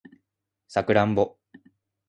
[0.67, 1.37] サクランボ